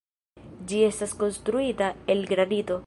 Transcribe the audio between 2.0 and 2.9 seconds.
el granito.